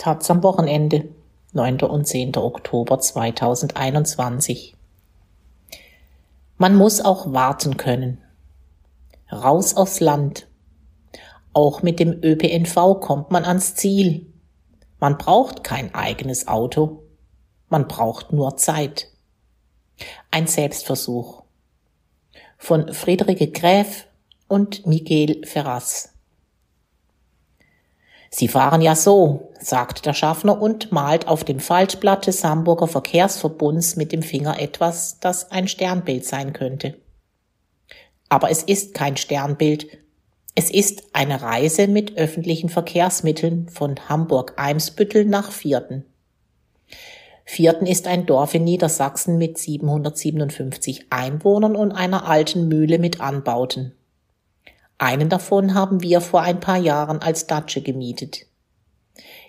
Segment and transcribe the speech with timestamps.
[0.00, 1.10] Taz am Wochenende,
[1.52, 1.82] 9.
[1.82, 2.34] und 10.
[2.38, 4.74] Oktober 2021.
[6.56, 8.16] Man muss auch warten können.
[9.30, 10.48] Raus aufs Land.
[11.52, 14.24] Auch mit dem ÖPNV kommt man ans Ziel.
[15.00, 17.02] Man braucht kein eigenes Auto.
[17.68, 19.08] Man braucht nur Zeit.
[20.30, 21.42] Ein Selbstversuch.
[22.56, 24.06] Von Friederike Gräf
[24.48, 26.09] und Miguel Ferraz.
[28.32, 33.96] Sie fahren ja so, sagt der Schaffner und malt auf dem Faltblatt des Hamburger Verkehrsverbunds
[33.96, 36.96] mit dem Finger etwas, das ein Sternbild sein könnte.
[38.28, 39.88] Aber es ist kein Sternbild.
[40.54, 46.04] Es ist eine Reise mit öffentlichen Verkehrsmitteln von Hamburg-Eimsbüttel nach Vierten.
[47.44, 53.92] Vierten ist ein Dorf in Niedersachsen mit 757 Einwohnern und einer alten Mühle mit Anbauten.
[55.02, 58.44] Einen davon haben wir vor ein paar Jahren als Datsche gemietet.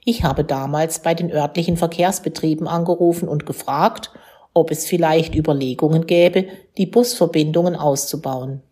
[0.06, 4.12] Ich habe damals bei den örtlichen Verkehrsbetrieben angerufen und gefragt,
[4.53, 8.64] ob es vielleicht Überlegungen gäbe, die Busverbindungen auszubauen.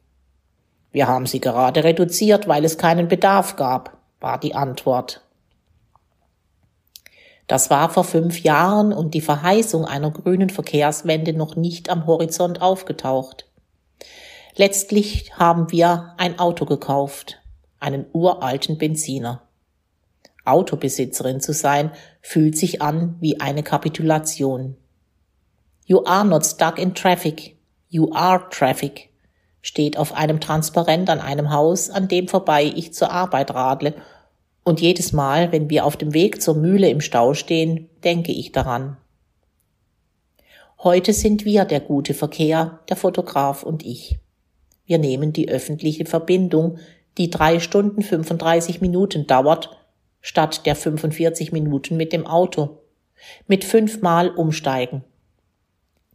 [0.94, 5.20] Wir haben sie gerade reduziert, weil es keinen Bedarf gab, war die Antwort.
[7.48, 12.62] Das war vor fünf Jahren und die Verheißung einer grünen Verkehrswende noch nicht am Horizont
[12.62, 13.50] aufgetaucht.
[14.60, 17.40] Letztlich haben wir ein Auto gekauft,
[17.80, 19.42] einen uralten Benziner.
[20.44, 24.76] Autobesitzerin zu sein, fühlt sich an wie eine Kapitulation.
[25.86, 27.56] You are not stuck in traffic.
[27.88, 29.08] You are traffic
[29.62, 33.94] steht auf einem Transparent an einem Haus, an dem vorbei ich zur Arbeit radle.
[34.66, 38.52] Und jedes Mal, wenn wir auf dem Weg zur Mühle im Stau stehen, denke ich
[38.52, 38.98] daran.
[40.80, 44.20] Heute sind wir der gute Verkehr, der Fotograf und ich.
[44.90, 46.80] Wir nehmen die öffentliche Verbindung,
[47.20, 49.70] die drei Stunden 35 Minuten dauert,
[50.20, 52.80] statt der 45 Minuten mit dem Auto.
[53.46, 55.04] Mit fünfmal umsteigen.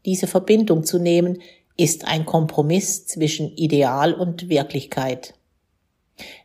[0.05, 1.39] Diese Verbindung zu nehmen,
[1.77, 5.35] ist ein Kompromiss zwischen Ideal und Wirklichkeit.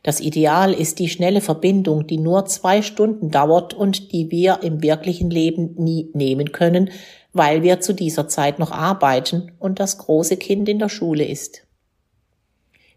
[0.03, 4.83] Das Ideal ist die schnelle Verbindung, die nur zwei Stunden dauert und die wir im
[4.83, 6.91] wirklichen Leben nie nehmen können,
[7.33, 11.63] weil wir zu dieser Zeit noch arbeiten und das große Kind in der Schule ist.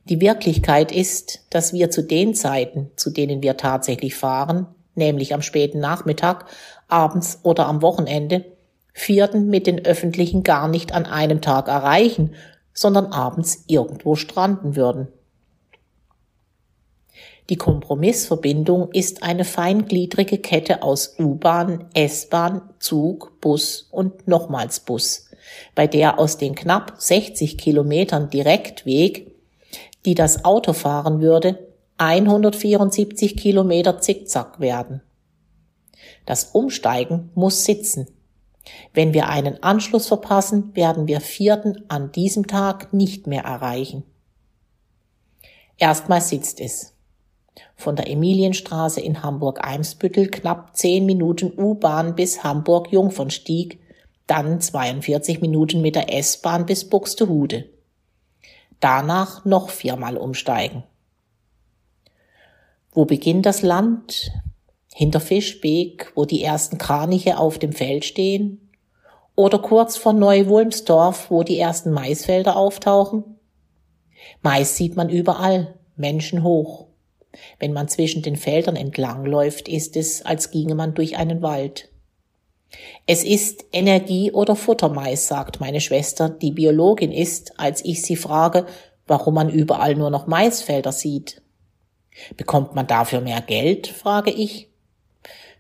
[0.05, 5.43] Die Wirklichkeit ist, dass wir zu den Zeiten, zu denen wir tatsächlich fahren, nämlich am
[5.43, 6.47] späten Nachmittag,
[6.89, 8.45] abends oder am Wochenende,
[8.93, 12.35] Vierten mit den Öffentlichen gar nicht an einem Tag erreichen,
[12.75, 15.09] sondern abends irgendwo stranden würden.
[17.49, 25.29] Die Kompromissverbindung ist eine feingliedrige Kette aus U-Bahn, S-Bahn, Zug, Bus und nochmals Bus,
[25.75, 29.32] bei der aus den knapp 60 Kilometern Direktweg
[30.05, 31.69] die das Auto fahren würde,
[31.99, 35.03] 174 Kilometer zickzack werden.
[36.27, 38.09] Das Umsteigen muss sitzen.
[38.93, 44.05] Wenn wir einen Anschluss verpassen, werden wir vierten an diesem Tag nicht mehr erreichen.
[45.79, 46.95] Erstmal sitzt es.
[47.77, 53.81] Von der Emilienstraße in Hamburg-Eimsbüttel knapp 10 Minuten U-Bahn bis Hamburg-Jungfernstieg,
[54.27, 57.69] dann 42 Minuten mit der S-Bahn bis Buxtehude
[58.83, 60.83] danach noch viermal umsteigen.
[62.93, 64.33] Wo beginnt das Land?
[64.95, 68.71] Hinter Fischbeek, wo die ersten Kraniche auf dem Feld stehen?
[69.35, 73.25] Oder kurz vor Neu-Wulmsdorf, wo die ersten Maisfelder auftauchen?
[74.43, 76.89] Mais sieht man überall, Menschen hoch.
[77.59, 81.89] Wenn man zwischen den Feldern entlangläuft, ist es, als ginge man durch einen Wald.
[83.07, 88.67] Es ist Energie oder Futtermais, sagt meine Schwester, die Biologin ist, als ich sie frage,
[89.07, 91.43] warum man überall nur noch Maisfelder sieht.
[92.37, 93.89] Bekommt man dafür mehr Geld?
[93.89, 94.69] frage ich.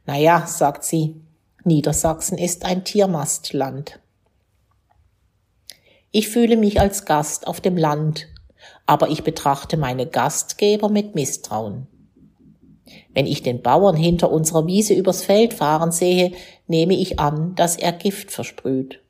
[0.07, 1.21] Na ja, sagt sie,
[1.65, 4.01] Niedersachsen ist ein Tiermastland.
[6.11, 8.29] Ich fühle mich als Gast auf dem Land,
[8.87, 11.87] aber ich betrachte meine Gastgeber mit Misstrauen.
[13.15, 16.33] Wenn ich den Bauern hinter unserer Wiese übers Feld fahren sehe,
[16.67, 19.01] nehme ich an, dass er Gift versprüht.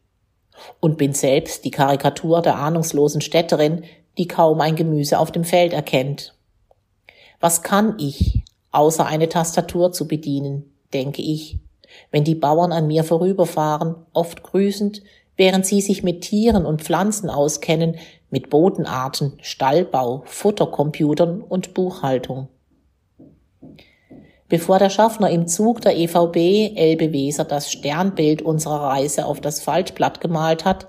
[0.81, 3.85] Und bin selbst die Karikatur der ahnungslosen Städterin,
[4.19, 6.35] die kaum ein Gemüse auf dem Feld erkennt.
[7.41, 11.59] Was kann ich, außer eine Tastatur zu bedienen, denke ich,
[12.11, 15.03] wenn die Bauern an mir vorüberfahren, oft grüßend,
[15.37, 17.97] während sie sich mit Tieren und Pflanzen auskennen,
[18.31, 22.49] mit Bodenarten, Stallbau, Futtercomputern und Buchhaltung.
[24.53, 29.63] Bevor der Schaffner im Zug der EVB Elbe Weser das Sternbild unserer Reise auf das
[29.63, 30.89] Faltblatt gemalt hat,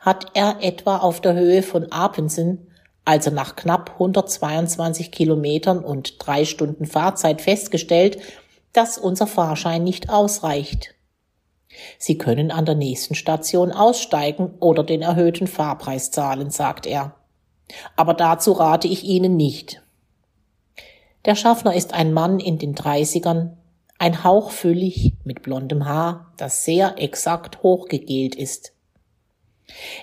[0.00, 2.68] hat er etwa auf der Höhe von Apensen,
[3.04, 8.16] also nach knapp 122 Kilometern und drei Stunden Fahrzeit festgestellt,
[8.72, 10.94] dass unser Fahrschein nicht ausreicht.
[11.98, 17.14] Sie können an der nächsten Station aussteigen oder den erhöhten Fahrpreis zahlen, sagt er.
[17.94, 19.81] Aber dazu rate ich Ihnen nicht.
[21.24, 23.56] Der Schaffner ist ein Mann in den Dreißigern,
[23.98, 28.72] ein Hauch füllig mit blondem Haar, das sehr exakt hochgegelt ist.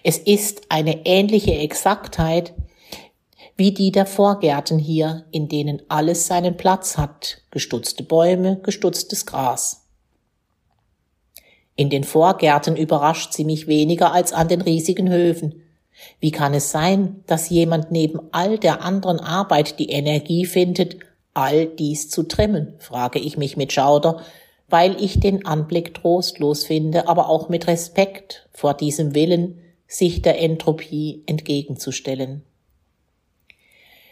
[0.03, 2.53] Es ist eine ähnliche Exaktheit
[3.57, 9.85] wie die der Vorgärten hier, in denen alles seinen Platz hat, gestutzte Bäume, gestutztes Gras.
[11.75, 15.61] In den Vorgärten überrascht sie mich weniger als an den riesigen Höfen.
[16.21, 20.97] Wie kann es sein, dass jemand neben all der anderen Arbeit die Energie findet,
[21.39, 24.21] all dies zu trimmen, frage ich mich mit Schauder,
[24.67, 30.39] weil ich den Anblick trostlos finde, aber auch mit Respekt vor diesem Willen, sich der
[30.41, 32.43] Entropie entgegenzustellen.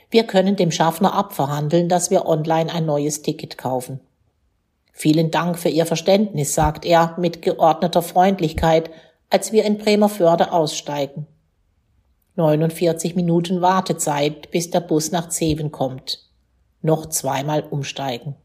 [0.09, 3.99] Wir können dem Schaffner abverhandeln, dass wir online ein neues Ticket kaufen.
[4.93, 8.89] Vielen Dank für Ihr Verständnis, sagt er mit geordneter Freundlichkeit,
[9.29, 11.27] als wir in Bremerförde aussteigen.
[12.37, 16.26] 49 Minuten Wartezeit, bis der Bus nach Zeven kommt
[16.81, 18.35] noch zweimal umsteigen.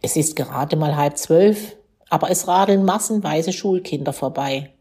[0.00, 1.76] Es ist gerade mal halb zwölf,
[2.10, 4.72] aber es radeln massenweise Schulkinder vorbei.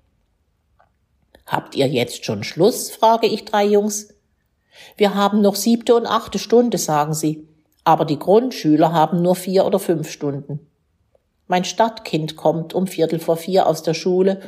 [1.46, 2.92] Habt ihr jetzt schon Schluss?
[2.92, 4.14] frage ich drei Jungs.
[4.98, 7.48] Wir haben noch siebte und achte Stunde, sagen sie,
[7.84, 10.60] aber die Grundschüler haben nur vier oder fünf Stunden.
[11.48, 14.42] Mein Stadtkind kommt um Viertel vor vier aus der Schule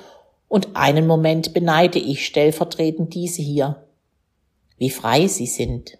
[0.47, 3.87] und einen Moment beneide ich stellvertretend diese hier.
[4.77, 5.97] Wie frei sie sind.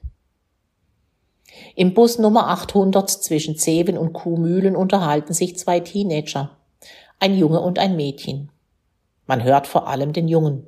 [1.76, 6.52] Im Bus Nummer 800 zwischen Zeven und Kuhmühlen unterhalten sich zwei Teenager,
[7.20, 8.52] ein Junge und ein Mädchen.
[9.26, 10.68] Man hört vor allem den Jungen.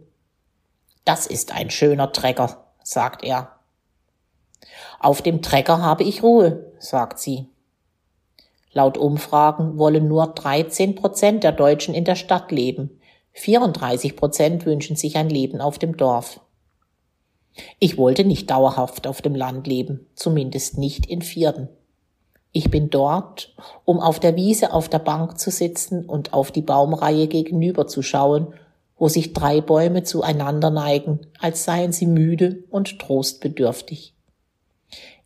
[1.04, 3.52] Das ist ein schöner Trecker, sagt er.
[5.00, 7.50] Auf dem Trecker habe ich Ruhe, sagt sie.
[8.74, 13.00] Laut Umfragen wollen nur 13 Prozent der Deutschen in der Stadt leben.
[13.34, 16.40] 34 Prozent wünschen sich ein Leben auf dem Dorf.
[17.80, 21.70] Ich wollte nicht dauerhaft auf dem Land leben, zumindest nicht in Vierden.
[22.52, 23.54] Ich bin dort,
[23.84, 28.02] um auf der Wiese auf der Bank zu sitzen und auf die Baumreihe gegenüber zu
[28.02, 28.54] schauen,
[28.98, 34.14] wo sich drei Bäume zueinander neigen, als seien sie müde und trostbedürftig.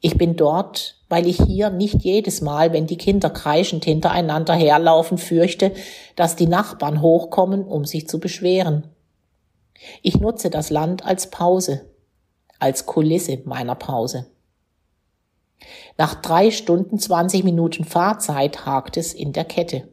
[0.02, 5.18] Ich bin dort, weil ich hier nicht jedes Mal, wenn die Kinder kreischend hintereinander herlaufen,
[5.18, 5.74] fürchte,
[6.16, 8.88] dass die Nachbarn hochkommen, um sich zu beschweren.
[10.02, 11.89] Ich nutze das Land als Pause,
[12.60, 14.28] als Kulisse meiner Pause.
[15.98, 19.90] Nach drei Stunden 20 Minuten Fahrzeit hakt es in der Kette.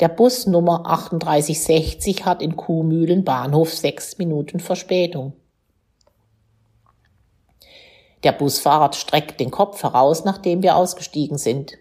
[0.00, 5.34] Der Bus Nummer 3860 hat in Kuhmühlen Bahnhof sechs Minuten Verspätung.
[8.22, 11.74] Der Busfahrer streckt den Kopf heraus, nachdem wir ausgestiegen sind.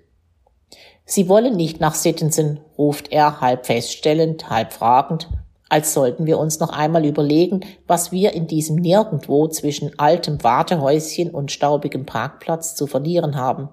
[1.06, 5.30] Sie wollen nicht nach Sittensen, ruft er halb feststellend, halb fragend
[5.76, 11.32] als sollten wir uns noch einmal überlegen, was wir in diesem Nirgendwo zwischen altem Wartehäuschen
[11.32, 13.68] und staubigem Parkplatz zu verlieren haben.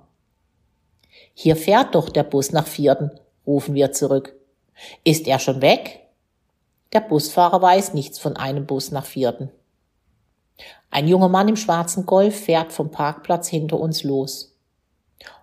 [1.33, 3.13] Hier fährt doch der Bus nach Vierten,
[3.47, 4.35] rufen wir zurück.
[5.05, 6.09] Ist er schon weg?
[6.93, 9.53] Der Busfahrer weiß nichts von einem Bus nach Vierten.
[10.91, 14.59] Ein junger Mann im schwarzen Golf fährt vom Parkplatz hinter uns los.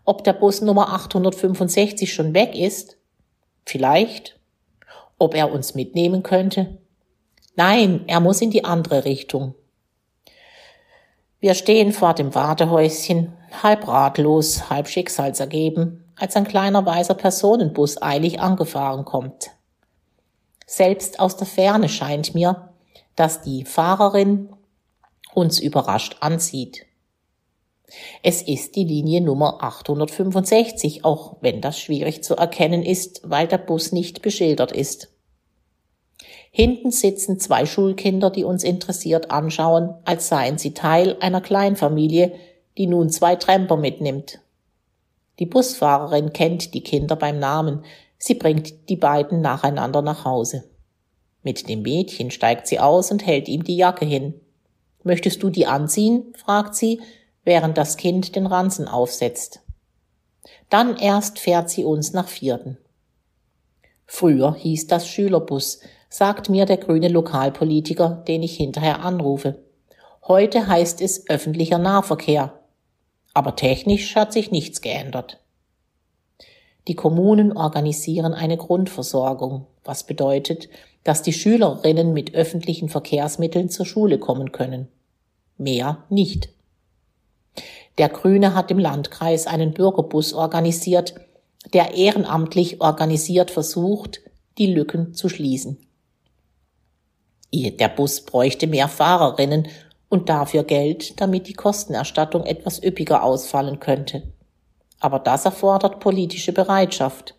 [0.03, 2.97] Ob der Bus Nummer 865 schon weg ist?
[3.65, 4.38] Vielleicht
[5.19, 6.77] ob er uns mitnehmen könnte?
[7.55, 9.53] Nein, er muss in die andere Richtung.
[11.41, 13.33] Wir stehen vor dem Wartehäuschen,
[13.63, 19.51] halb ratlos, halb schicksalsergeben, als ein kleiner weißer Personenbus eilig angefahren kommt.
[20.65, 22.69] Selbst aus der Ferne scheint mir,
[23.15, 24.49] dass die Fahrerin
[25.33, 26.85] uns überrascht ansieht.
[28.23, 33.57] Es ist die Linie Nummer 865, auch wenn das schwierig zu erkennen ist, weil der
[33.57, 35.09] Bus nicht beschildert ist.
[36.51, 42.33] Hinten sitzen zwei Schulkinder, die uns interessiert anschauen, als seien sie Teil einer Kleinfamilie,
[42.77, 44.39] die nun zwei Tramper mitnimmt.
[45.39, 47.83] Die Busfahrerin kennt die Kinder beim Namen,
[48.17, 50.65] sie bringt die beiden nacheinander nach Hause.
[51.43, 54.33] Mit dem Mädchen steigt sie aus und hält ihm die Jacke hin.
[55.03, 56.33] Möchtest du die anziehen?
[56.35, 56.99] fragt sie,
[57.43, 59.61] während das Kind den Ranzen aufsetzt.
[60.69, 62.77] Dann erst fährt sie uns nach Vierten.
[64.05, 69.63] Früher hieß das Schülerbus, sagt mir der grüne Lokalpolitiker, den ich hinterher anrufe.
[70.27, 72.59] Heute heißt es öffentlicher Nahverkehr.
[73.33, 75.39] Aber technisch hat sich nichts geändert.
[76.87, 80.69] Die Kommunen organisieren eine Grundversorgung, was bedeutet,
[81.03, 84.87] dass die Schülerinnen mit öffentlichen Verkehrsmitteln zur Schule kommen können.
[85.57, 86.49] Mehr nicht.
[87.99, 91.15] Der Grüne hat im Landkreis einen Bürgerbus organisiert,
[91.73, 94.21] der ehrenamtlich organisiert versucht,
[94.57, 95.85] die Lücken zu schließen.
[97.53, 99.67] Der Bus bräuchte mehr Fahrerinnen
[100.07, 104.23] und dafür Geld, damit die Kostenerstattung etwas üppiger ausfallen könnte.
[105.01, 107.35] Aber das erfordert politische Bereitschaft.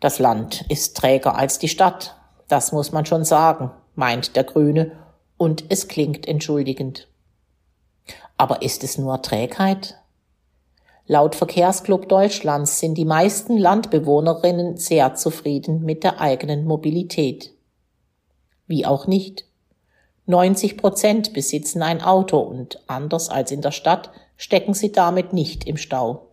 [0.00, 2.16] Das Land ist träger als die Stadt,
[2.48, 4.92] das muss man schon sagen, meint der Grüne,
[5.36, 7.09] und es klingt entschuldigend.
[8.40, 9.98] Aber ist es nur Trägheit?
[11.06, 17.52] Laut Verkehrsclub Deutschlands sind die meisten Landbewohnerinnen sehr zufrieden mit der eigenen Mobilität.
[18.66, 19.44] Wie auch nicht.
[20.24, 25.66] 90 Prozent besitzen ein Auto und anders als in der Stadt stecken sie damit nicht
[25.66, 26.28] im Stau.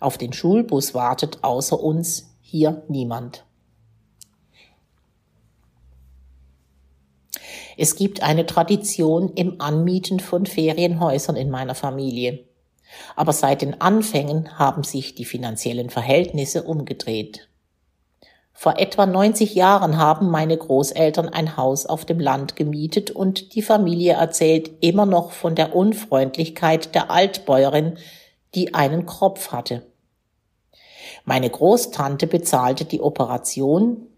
[0.00, 3.46] Auf den Schulbus wartet außer uns hier niemand.
[7.82, 12.44] Es gibt eine Tradition im Anmieten von Ferienhäusern in meiner Familie.
[13.16, 17.48] Aber seit den Anfängen haben sich die finanziellen Verhältnisse umgedreht.
[18.52, 23.62] Vor etwa 90 Jahren haben meine Großeltern ein Haus auf dem Land gemietet und die
[23.62, 27.96] Familie erzählt immer noch von der Unfreundlichkeit der Altbäuerin,
[28.54, 29.86] die einen Kropf hatte.
[31.24, 34.09] Meine Großtante bezahlte die Operation,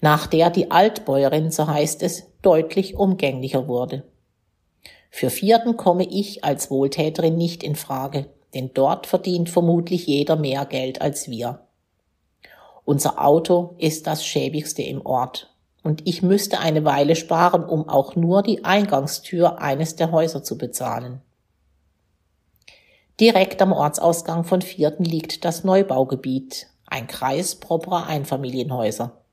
[0.00, 4.04] nach der die Altbäuerin, so heißt es, deutlich umgänglicher wurde.
[5.10, 10.64] Für Vierten komme ich als Wohltäterin nicht in Frage, denn dort verdient vermutlich jeder mehr
[10.64, 11.60] Geld als wir.
[12.84, 18.16] Unser Auto ist das schäbigste im Ort, und ich müsste eine Weile sparen, um auch
[18.16, 21.20] nur die Eingangstür eines der Häuser zu bezahlen.
[23.20, 29.23] Direkt am Ortsausgang von Vierten liegt das Neubaugebiet, ein Kreis properer Einfamilienhäuser.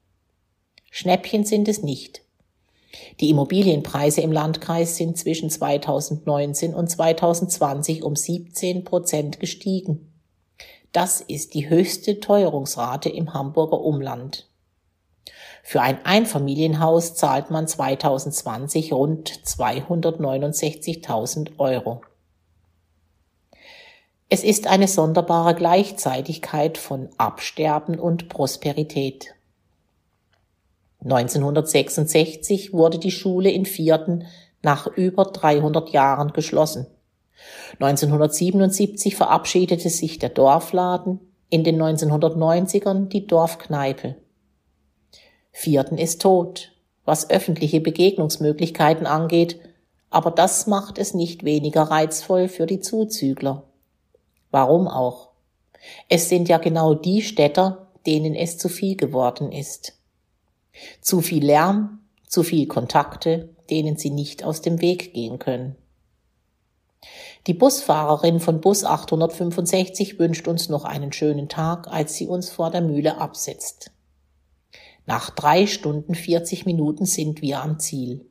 [0.94, 2.22] Schnäppchen sind es nicht.
[3.22, 10.14] Die Immobilienpreise im Landkreis sind zwischen 2019 und 2020 um 17 Prozent gestiegen.
[10.92, 14.50] Das ist die höchste Teuerungsrate im Hamburger Umland.
[15.64, 22.02] Für ein Einfamilienhaus zahlt man 2020 rund 269.000 Euro.
[24.28, 29.36] Es ist eine sonderbare Gleichzeitigkeit von Absterben und Prosperität.
[31.04, 34.26] 1966 wurde die Schule in Vierten
[34.62, 36.88] nach über 300 Jahren geschlossen.
[37.80, 44.16] 1977 verabschiedete sich der Dorfladen, in den 1990ern die Dorfkneipe.
[45.52, 46.72] Vierten ist tot,
[47.04, 49.60] was öffentliche Begegnungsmöglichkeiten angeht,
[50.10, 53.64] aber das macht es nicht weniger reizvoll für die Zuzügler.
[54.52, 55.30] Warum auch?
[56.10, 60.01] Es sind ja genau die Städter, denen es zu viel geworden ist.
[61.02, 65.76] Zu viel Lärm, zu viel Kontakte, denen sie nicht aus dem Weg gehen können.
[67.48, 72.70] Die Busfahrerin von Bus 865 wünscht uns noch einen schönen Tag, als sie uns vor
[72.70, 73.92] der Mühle absetzt.
[75.08, 78.26] Nach drei Stunden 40 Minuten sind wir am Ziel.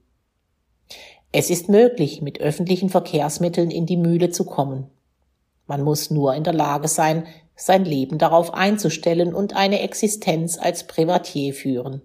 [1.32, 4.86] Es ist möglich, mit öffentlichen Verkehrsmitteln in die Mühle zu kommen.
[5.66, 10.86] Man muss nur in der Lage sein, sein Leben darauf einzustellen und eine Existenz als
[10.86, 12.02] Privatier führen.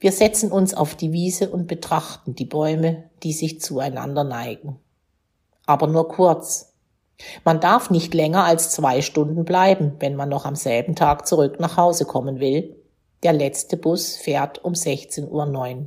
[0.00, 4.78] Wir setzen uns auf die Wiese und betrachten die Bäume, die sich zueinander neigen.
[5.66, 6.72] Aber nur kurz.
[7.44, 11.58] Man darf nicht länger als zwei Stunden bleiben, wenn man noch am selben Tag zurück
[11.58, 12.76] nach Hause kommen will.
[13.24, 15.86] Der letzte Bus fährt um 16.09 Uhr.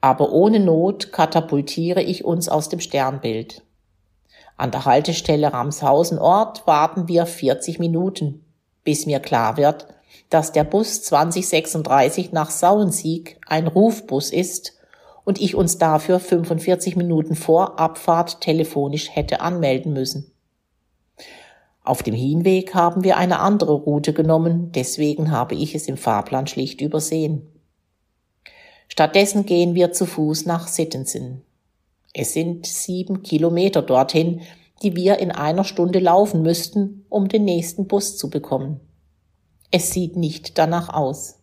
[0.00, 3.62] Aber ohne Not katapultiere ich uns aus dem Sternbild.
[4.56, 8.44] An der Haltestelle Ramshausen Ort warten wir 40 Minuten,
[8.84, 9.88] bis mir klar wird,
[10.28, 14.74] dass der Bus 2036 nach Sauensieg ein Rufbus ist
[15.24, 20.32] und ich uns dafür 45 Minuten vor Abfahrt telefonisch hätte anmelden müssen.
[21.82, 26.46] Auf dem Hinweg haben wir eine andere Route genommen, deswegen habe ich es im Fahrplan
[26.46, 27.42] schlicht übersehen.
[28.88, 31.42] Stattdessen gehen wir zu Fuß nach Sittensen.
[32.12, 34.42] Es sind sieben Kilometer dorthin,
[34.82, 38.80] die wir in einer Stunde laufen müssten, um den nächsten Bus zu bekommen.
[39.70, 41.38] Es sieht nicht danach aus.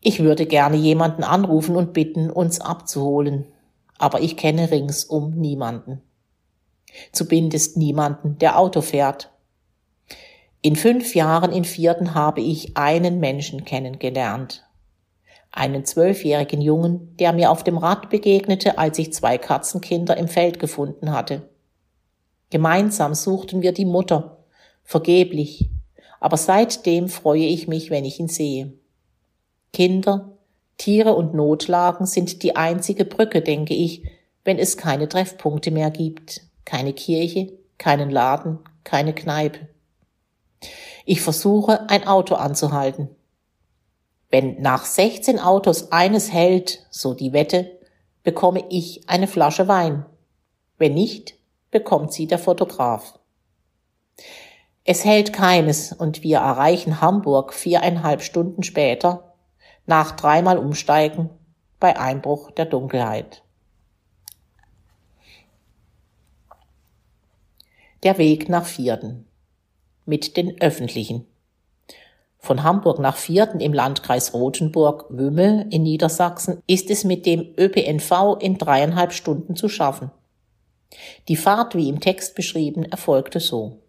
[0.00, 3.46] Ich würde gerne jemanden anrufen und bitten, uns abzuholen,
[3.98, 6.02] aber ich kenne ringsum niemanden.
[7.12, 9.32] Zumindest niemanden, der Auto fährt.
[10.60, 14.66] In fünf Jahren in Vierten habe ich einen Menschen kennengelernt.
[15.52, 20.58] Einen zwölfjährigen Jungen, der mir auf dem Rad begegnete, als ich zwei Katzenkinder im Feld
[20.58, 21.48] gefunden hatte.
[22.50, 24.44] Gemeinsam suchten wir die Mutter,
[24.82, 25.70] vergeblich,
[26.24, 28.72] aber seitdem freue ich mich, wenn ich ihn sehe.
[29.74, 30.38] Kinder,
[30.78, 34.04] Tiere und Notlagen sind die einzige Brücke, denke ich,
[34.42, 39.68] wenn es keine Treffpunkte mehr gibt, keine Kirche, keinen Laden, keine Kneipe.
[41.04, 43.10] Ich versuche, ein Auto anzuhalten.
[44.30, 47.70] Wenn nach 16 Autos eines hält, so die Wette,
[48.22, 50.06] bekomme ich eine Flasche Wein.
[50.78, 51.34] Wenn nicht,
[51.70, 53.18] bekommt sie der Fotograf.
[54.86, 59.32] Es hält keines und wir erreichen Hamburg viereinhalb Stunden später,
[59.86, 61.30] nach dreimal Umsteigen,
[61.80, 63.42] bei Einbruch der Dunkelheit.
[68.02, 69.26] Der Weg nach Vierden.
[70.04, 71.26] Mit den Öffentlichen.
[72.38, 78.58] Von Hamburg nach Vierten im Landkreis Rothenburg-Wümme in Niedersachsen ist es mit dem ÖPNV in
[78.58, 80.10] dreieinhalb Stunden zu schaffen.
[81.28, 83.80] Die Fahrt, wie im Text beschrieben, erfolgte so.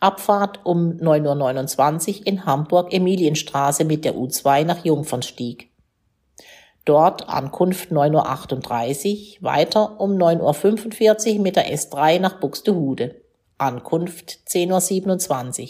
[0.00, 5.70] Abfahrt um 9.29 Uhr in Hamburg-Emilienstraße mit der U2 nach Jungfernstieg.
[6.84, 13.16] Dort Ankunft 9.38 Uhr, weiter um 9.45 Uhr mit der S3 nach Buxtehude.
[13.58, 15.68] Ankunft 10.27 Uhr.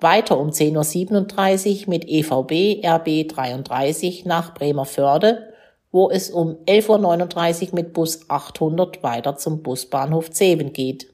[0.00, 5.52] Weiter um 10.37 Uhr mit EVB RB 33 nach Bremerförde,
[5.90, 11.12] wo es um 11.39 Uhr mit Bus 800 weiter zum Busbahnhof Zeven geht.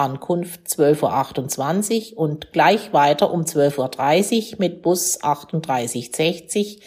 [0.00, 6.80] Ankunft 12.28 Uhr und gleich weiter um 12.30 Uhr mit Bus 3860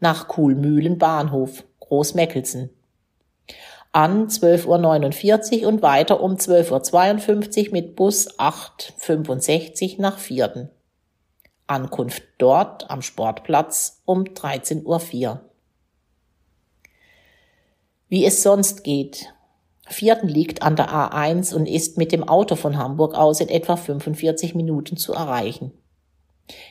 [0.00, 2.70] nach Kuhlmühlen Bahnhof, Großmeckelsen
[3.96, 10.68] an 12.49 Uhr und weiter um 12.52 Uhr mit Bus 865 nach Vierden.
[11.66, 14.84] Ankunft dort am Sportplatz um 13.04
[15.24, 15.40] Uhr.
[18.08, 19.32] Wie es sonst geht.
[19.88, 23.76] Vierten liegt an der A1 und ist mit dem Auto von Hamburg aus in etwa
[23.76, 25.72] 45 Minuten zu erreichen.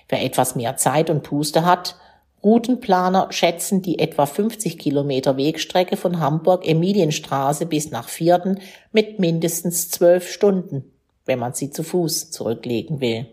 [0.10, 1.96] Wer etwas mehr Zeit und Puste hat,
[2.44, 8.60] Routenplaner schätzen die etwa 50 Kilometer Wegstrecke von Hamburg-Emilienstraße bis nach Vierden
[8.92, 10.92] mit mindestens zwölf Stunden,
[11.26, 13.26] wenn man sie zu Fuß zurücklegen will.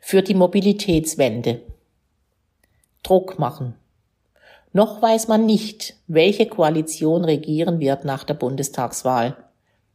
[0.00, 1.60] Für die Mobilitätswende.
[3.02, 3.74] Druck machen.
[4.72, 9.36] Noch weiß man nicht, welche Koalition regieren wird nach der Bundestagswahl.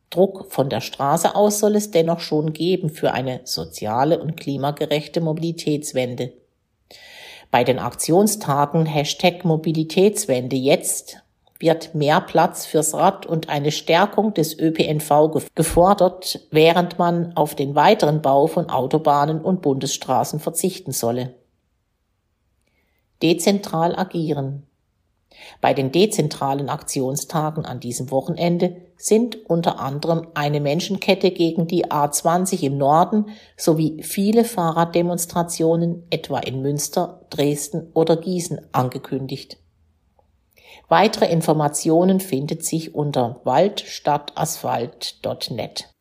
[0.09, 5.21] Druck von der Straße aus soll es dennoch schon geben für eine soziale und klimagerechte
[5.21, 6.33] Mobilitätswende.
[7.51, 11.17] Bei den Aktionstagen Hashtag Mobilitätswende jetzt
[11.59, 17.73] wird mehr Platz fürs Rad und eine Stärkung des ÖPNV gefordert, während man auf den
[17.75, 21.35] weiteren Bau von Autobahnen und Bundesstraßen verzichten solle.
[23.23, 24.67] Dezentral agieren.
[25.61, 32.61] Bei den dezentralen Aktionstagen an diesem Wochenende sind unter anderem eine Menschenkette gegen die A20
[32.63, 39.57] im Norden sowie viele Fahrraddemonstrationen etwa in Münster, Dresden oder Gießen angekündigt.
[40.89, 45.92] Weitere Informationen findet sich unter waldstadtasphalt.net.